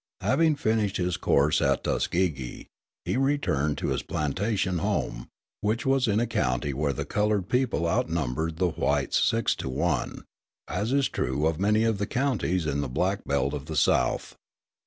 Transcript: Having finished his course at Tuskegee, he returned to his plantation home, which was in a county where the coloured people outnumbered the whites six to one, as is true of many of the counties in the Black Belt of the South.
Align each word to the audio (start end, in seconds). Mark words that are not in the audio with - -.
Having 0.21 0.55
finished 0.55 0.97
his 0.97 1.15
course 1.15 1.61
at 1.61 1.83
Tuskegee, 1.83 2.65
he 3.05 3.17
returned 3.17 3.77
to 3.77 3.89
his 3.89 4.01
plantation 4.01 4.79
home, 4.79 5.27
which 5.59 5.85
was 5.85 6.07
in 6.07 6.19
a 6.19 6.25
county 6.25 6.73
where 6.73 6.91
the 6.91 7.05
coloured 7.05 7.49
people 7.49 7.87
outnumbered 7.87 8.57
the 8.57 8.69
whites 8.69 9.19
six 9.19 9.53
to 9.57 9.69
one, 9.69 10.23
as 10.67 10.91
is 10.91 11.07
true 11.07 11.45
of 11.45 11.59
many 11.59 11.83
of 11.83 11.99
the 11.99 12.07
counties 12.07 12.65
in 12.65 12.81
the 12.81 12.89
Black 12.89 13.23
Belt 13.25 13.53
of 13.53 13.67
the 13.67 13.75
South. 13.77 14.35